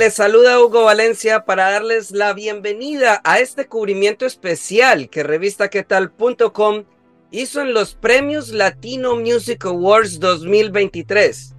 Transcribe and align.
Les 0.00 0.14
saluda 0.14 0.58
Hugo 0.58 0.84
Valencia 0.84 1.44
para 1.44 1.72
darles 1.72 2.10
la 2.10 2.32
bienvenida 2.32 3.20
a 3.22 3.38
este 3.38 3.66
cubrimiento 3.66 4.24
especial 4.24 5.10
que 5.10 5.22
revistaquetal.com 5.22 6.84
hizo 7.30 7.60
en 7.60 7.74
los 7.74 7.96
premios 7.96 8.48
Latino 8.48 9.16
Music 9.16 9.62
Awards 9.66 10.18
2023. 10.18 11.54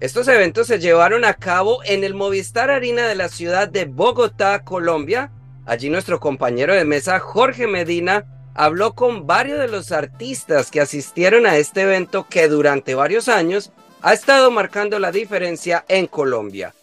Estos 0.00 0.28
eventos 0.28 0.66
se 0.66 0.80
llevaron 0.80 1.24
a 1.24 1.32
cabo 1.32 1.82
en 1.84 2.04
el 2.04 2.12
Movistar 2.12 2.70
Arena 2.70 3.06
de 3.08 3.14
la 3.14 3.30
ciudad 3.30 3.68
de 3.68 3.86
Bogotá, 3.86 4.64
Colombia. 4.64 5.32
Allí 5.64 5.88
nuestro 5.88 6.20
compañero 6.20 6.74
de 6.74 6.84
mesa, 6.84 7.20
Jorge 7.20 7.66
Medina, 7.68 8.26
habló 8.54 8.94
con 8.94 9.26
varios 9.26 9.58
de 9.58 9.68
los 9.68 9.92
artistas 9.92 10.70
que 10.70 10.82
asistieron 10.82 11.46
a 11.46 11.56
este 11.56 11.80
evento 11.80 12.26
que 12.28 12.48
durante 12.48 12.94
varios 12.94 13.28
años 13.28 13.72
ha 14.02 14.12
estado 14.12 14.50
marcando 14.50 14.98
la 14.98 15.10
diferencia 15.10 15.86
en 15.88 16.06
Colombia. 16.06 16.74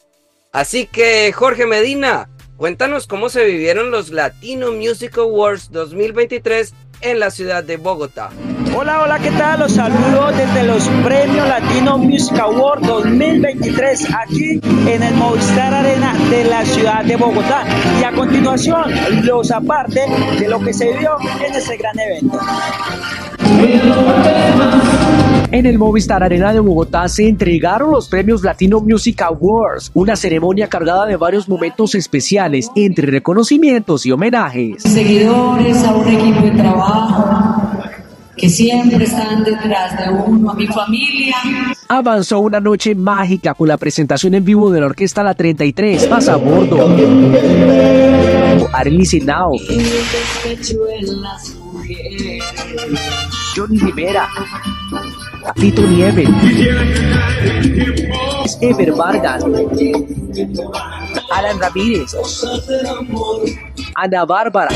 Así 0.51 0.87
que, 0.87 1.31
Jorge 1.31 1.67
Medina, 1.67 2.27
cuéntanos 2.57 3.05
cómo 3.05 3.29
se 3.29 3.45
vivieron 3.45 3.91
los 3.91 4.09
Latino 4.09 4.71
Music 4.71 5.15
Awards 5.19 5.71
2023 5.71 6.73
en 7.01 7.19
la 7.19 7.29
ciudad 7.29 7.63
de 7.63 7.77
Bogotá. 7.77 8.31
Hola, 8.75 9.03
hola, 9.03 9.19
¿qué 9.19 9.29
tal? 9.29 9.59
Los 9.59 9.73
saludo 9.73 10.31
desde 10.31 10.63
los 10.63 10.87
Premios 11.03 11.47
Latino 11.47 11.99
Music 11.99 12.39
Award 12.39 12.81
2023 12.81 14.07
aquí 14.15 14.59
en 14.87 15.03
el 15.03 15.13
Movistar 15.13 15.71
Arena 15.71 16.15
de 16.31 16.43
la 16.45 16.65
ciudad 16.65 17.05
de 17.05 17.15
Bogotá. 17.15 17.63
Y 18.01 18.03
a 18.03 18.11
continuación, 18.11 18.91
los 19.25 19.51
aparte 19.51 20.01
de 20.39 20.47
lo 20.47 20.59
que 20.61 20.73
se 20.73 20.97
vio 20.97 21.17
en 21.45 21.53
ese 21.53 21.77
gran 21.77 21.99
evento. 21.99 22.39
En 25.59 25.65
el 25.65 25.77
Movistar 25.77 26.23
Arena 26.23 26.53
de 26.53 26.61
Bogotá 26.61 27.09
se 27.09 27.27
entregaron 27.27 27.91
los 27.91 28.07
premios 28.07 28.43
Latino 28.43 28.79
Music 28.79 29.21
Awards, 29.23 29.91
una 29.93 30.15
ceremonia 30.15 30.69
cargada 30.69 31.05
de 31.05 31.17
varios 31.17 31.49
momentos 31.49 31.95
especiales 31.95 32.71
entre 32.77 33.07
reconocimientos 33.07 34.05
y 34.05 34.13
homenajes. 34.13 34.81
Seguidores, 34.83 35.83
a 35.83 35.95
un 35.95 36.07
equipo 36.07 36.43
de 36.43 36.51
trabajo 36.51 37.29
que 38.37 38.47
siempre 38.47 39.03
están 39.03 39.43
detrás 39.43 39.97
de 39.97 40.09
uno, 40.09 40.51
a 40.51 40.53
mi 40.53 40.65
familia. 40.67 41.35
Avanzó 41.89 42.39
una 42.39 42.61
noche 42.61 42.95
mágica 42.95 43.53
con 43.53 43.67
la 43.67 43.75
presentación 43.75 44.35
en 44.35 44.45
vivo 44.45 44.71
de 44.71 44.79
la 44.79 44.85
Orquesta 44.85 45.23
La 45.23 45.33
33, 45.33 46.07
Pasa 46.07 46.35
a 46.35 46.37
Bordo, 46.37 46.87
Arely 48.71 49.05
Sinao, 49.05 49.57
Johnny 53.57 53.77
Rivera, 53.77 54.29
Fito 55.57 55.81
Nieves, 55.87 56.29
Ever 58.61 58.91
Vargas, 58.93 59.43
Alan 61.31 61.59
Ramírez, 61.59 62.15
Ana 63.95 64.25
Bárbara 64.25 64.69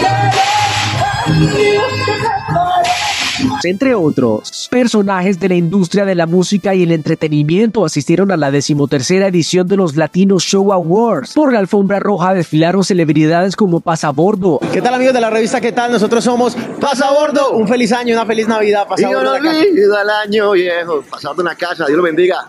entre 3.65 3.95
otros. 3.95 4.67
Personajes 4.69 5.39
de 5.39 5.49
la 5.49 5.55
industria 5.55 6.05
de 6.05 6.15
la 6.15 6.25
música 6.25 6.75
y 6.75 6.83
el 6.83 6.91
entretenimiento 6.91 7.85
asistieron 7.85 8.31
a 8.31 8.37
la 8.37 8.51
decimotercera 8.51 9.27
edición 9.27 9.67
de 9.67 9.77
los 9.77 9.95
Latino 9.95 10.39
Show 10.39 10.73
Awards. 10.73 11.33
Por 11.33 11.53
la 11.53 11.59
alfombra 11.59 11.99
roja 11.99 12.33
desfilaron 12.33 12.83
celebridades 12.83 13.55
como 13.55 13.79
Pasabordo. 13.79 14.59
¿Qué 14.71 14.81
tal 14.81 14.93
amigos 14.93 15.13
de 15.13 15.21
la 15.21 15.29
revista? 15.29 15.61
¿Qué 15.61 15.71
tal? 15.71 15.91
Nosotros 15.91 16.23
somos 16.23 16.55
Pasabordo. 16.79 17.51
Un 17.51 17.67
feliz 17.67 17.91
año, 17.91 18.13
una 18.15 18.25
feliz 18.25 18.47
Navidad. 18.47 18.87
Pasabordo. 18.87 19.33
al 19.33 20.09
año 20.09 20.51
viejo. 20.51 21.03
Pasabordo 21.09 21.41
en 21.41 21.47
la 21.47 21.55
casa. 21.55 21.85
Dios 21.85 21.97
lo 21.97 22.03
bendiga. 22.03 22.47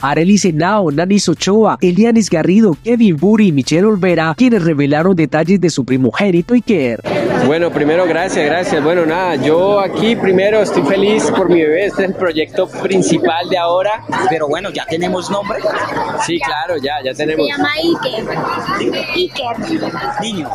Arely 0.00 0.36
Senao, 0.36 0.90
Nanis 0.90 1.28
Ochoa, 1.28 1.78
Elianis 1.80 2.28
Garrido, 2.28 2.76
Kevin 2.84 3.16
Buri 3.16 3.48
y 3.48 3.52
Michelle 3.52 3.86
Olvera, 3.86 4.34
quienes 4.36 4.62
revelaron 4.62 5.16
detalles 5.16 5.60
de 5.60 5.70
su 5.70 5.84
primogénito 5.84 6.52
Iker. 6.52 7.00
Bueno, 7.46 7.70
primero 7.70 8.06
gracias, 8.06 8.44
gracias. 8.46 8.82
Bueno, 8.82 9.04
nada, 9.06 9.36
yo 9.36 9.80
aquí 9.80 10.16
primero 10.16 10.62
estoy 10.62 10.82
feliz 10.84 11.30
por 11.30 11.48
mi 11.48 11.60
bebé, 11.60 11.86
este 11.86 12.02
es 12.02 12.08
el 12.10 12.14
proyecto 12.14 12.66
principal 12.66 13.48
de 13.48 13.58
ahora. 13.58 14.04
Pero 14.30 14.48
bueno, 14.48 14.70
¿ya 14.70 14.86
tenemos 14.86 15.30
nombre? 15.30 15.58
Sí, 16.26 16.38
claro, 16.40 16.76
ya, 16.78 16.94
ya 17.04 17.12
tenemos. 17.14 17.46
Se 17.46 17.52
llama 17.52 17.70
Iker. 17.74 18.24
Iker. 19.14 19.58
Niño. 20.20 20.50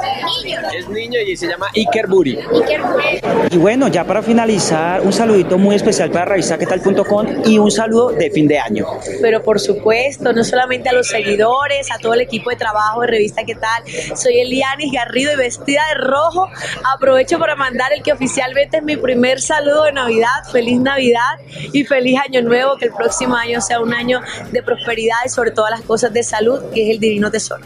Niño. 0.45 0.59
Es 0.75 0.89
niño 0.89 1.19
y 1.19 1.37
se 1.37 1.47
llama 1.47 1.67
Iker 1.75 2.07
Buri. 2.07 2.37
Iker 2.37 2.81
Buri. 2.81 3.21
Y 3.51 3.57
bueno, 3.57 3.87
ya 3.87 4.03
para 4.03 4.21
finalizar, 4.21 5.01
un 5.01 5.13
saludito 5.13 5.57
muy 5.57 5.75
especial 5.75 6.09
para 6.11 6.25
revistaquetal.com 6.25 7.27
y 7.45 7.59
un 7.59 7.71
saludo 7.71 8.09
de 8.09 8.31
fin 8.31 8.47
de 8.47 8.59
año. 8.59 8.85
Pero 9.21 9.43
por 9.43 9.59
supuesto, 9.59 10.33
no 10.33 10.43
solamente 10.43 10.89
a 10.89 10.93
los 10.93 11.07
seguidores, 11.07 11.91
a 11.91 11.99
todo 11.99 12.13
el 12.13 12.21
equipo 12.21 12.49
de 12.49 12.55
trabajo 12.55 13.01
de 13.01 13.07
Revista 13.07 13.43
¿Qué 13.43 13.55
tal? 13.55 13.83
Soy 14.15 14.39
Elianis 14.39 14.91
Garrido 14.91 15.33
y 15.33 15.35
vestida 15.35 15.81
de 15.89 16.01
rojo. 16.01 16.49
Aprovecho 16.83 17.39
para 17.39 17.55
mandar 17.55 17.91
el 17.93 18.03
que 18.03 18.13
oficialmente 18.13 18.77
es 18.77 18.83
mi 18.83 18.97
primer 18.97 19.41
saludo 19.41 19.83
de 19.83 19.91
Navidad. 19.91 20.43
Feliz 20.51 20.79
Navidad 20.79 21.39
y 21.73 21.83
feliz 21.83 22.19
Año 22.25 22.41
Nuevo. 22.41 22.77
Que 22.77 22.85
el 22.85 22.93
próximo 22.93 23.35
año 23.35 23.61
sea 23.61 23.79
un 23.79 23.93
año 23.93 24.21
de 24.51 24.63
prosperidad 24.63 25.17
y 25.25 25.29
sobre 25.29 25.51
todas 25.51 25.71
las 25.71 25.81
cosas 25.81 26.13
de 26.13 26.23
salud, 26.23 26.61
que 26.73 26.83
es 26.83 26.89
el 26.95 26.99
divino 26.99 27.31
tesoro. 27.31 27.65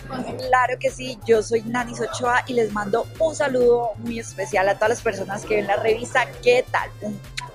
Claro 0.50 0.78
que 0.80 0.90
sí, 0.90 1.18
yo 1.26 1.42
soy 1.44 1.62
Nani 1.64 1.94
Ochoa 1.94 2.44
y 2.48 2.54
les 2.54 2.72
mando 2.72 3.08
un 3.20 3.36
saludo 3.36 3.92
muy 3.98 4.20
especial 4.20 4.68
a 4.70 4.76
todas 4.76 4.90
las 4.90 5.02
personas 5.02 5.46
que 5.46 5.56
ven 5.56 5.68
la 5.68 5.78
revista 5.78 6.28
¿Qué 6.42 6.66
tal? 6.72 6.90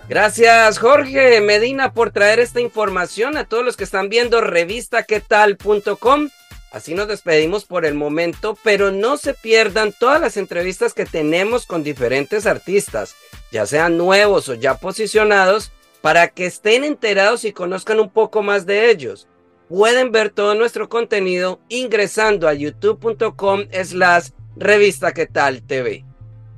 Gracias 0.09 0.79
Jorge 0.79 1.41
Medina 1.41 1.93
por 1.93 2.11
traer 2.11 2.41
esta 2.41 2.61
información 2.61 3.37
a 3.37 3.45
todos 3.45 3.65
los 3.65 3.77
que 3.77 3.85
están 3.85 4.09
viendo 4.09 4.41
revistaquetal.com. 4.41 6.31
Así 6.71 6.95
nos 6.95 7.09
despedimos 7.09 7.65
por 7.65 7.87
el 7.87 7.95
momento, 7.95 8.59
pero 8.63 8.91
no 8.91 9.17
se 9.17 9.33
pierdan 9.33 9.95
todas 9.99 10.21
las 10.21 10.37
entrevistas 10.37 10.93
que 10.93 11.07
tenemos 11.07 11.65
con 11.65 11.83
diferentes 11.83 12.47
artistas, 12.47 13.17
ya 13.51 13.65
sean 13.65 13.97
nuevos 13.97 14.49
o 14.49 14.55
ya 14.55 14.75
posicionados, 14.79 15.73
para 16.03 16.29
que 16.29 16.47
estén 16.47 16.85
enterados 16.85 17.45
y 17.45 17.53
conozcan 17.53 18.01
un 18.01 18.11
poco 18.11 18.43
más 18.43 18.67
de 18.67 18.91
ellos. 18.91 19.29
Pueden 19.69 20.13
ver 20.13 20.31
todo 20.31 20.55
nuestro 20.55 20.89
contenido 20.89 21.61
ingresando 21.69 22.49
a 22.49 22.55
youtube.com 22.55 23.65
slash 23.85 24.29
revista 24.57 25.13
que 25.13 25.27
tal 25.27 25.63
TV. 25.63 26.05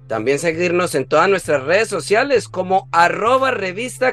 También 0.08 0.40
seguirnos 0.40 0.94
en 0.96 1.06
todas 1.06 1.28
nuestras 1.28 1.62
redes 1.62 1.88
sociales 1.88 2.48
como 2.48 2.88
arroba 2.90 3.52
revista 3.52 4.12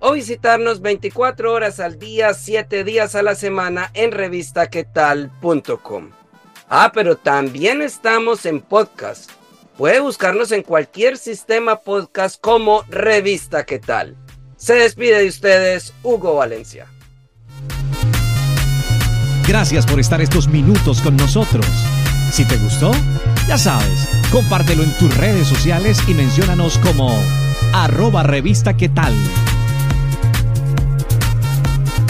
o 0.00 0.12
visitarnos 0.12 0.80
24 0.80 1.52
horas 1.52 1.78
al 1.78 1.98
día, 1.98 2.34
7 2.34 2.82
días 2.84 3.14
a 3.14 3.22
la 3.22 3.34
semana 3.34 3.90
en 3.94 4.12
revistaquetal.com. 4.12 6.10
Ah, 6.68 6.90
pero 6.94 7.16
también 7.16 7.82
estamos 7.82 8.46
en 8.46 8.60
podcast. 8.60 9.30
Puede 9.76 10.00
buscarnos 10.00 10.52
en 10.52 10.62
cualquier 10.62 11.16
sistema 11.16 11.76
podcast 11.76 12.40
como 12.40 12.84
Revista 12.88 13.64
¿Qué 13.64 13.78
tal? 13.78 14.16
Se 14.56 14.74
despide 14.74 15.22
de 15.22 15.28
ustedes 15.28 15.94
Hugo 16.02 16.34
Valencia. 16.34 16.86
Gracias 19.48 19.86
por 19.86 19.98
estar 19.98 20.20
estos 20.20 20.48
minutos 20.48 21.00
con 21.00 21.16
nosotros. 21.16 21.66
Si 22.30 22.44
te 22.44 22.56
gustó, 22.58 22.92
ya 23.48 23.58
sabes, 23.58 24.08
compártelo 24.30 24.84
en 24.84 24.96
tus 24.98 25.16
redes 25.16 25.48
sociales 25.48 25.98
y 26.06 26.14
menciónanos 26.14 26.78
como 26.78 27.18
arroba 27.72 28.22
revista 28.22 28.76
qué. 28.76 28.90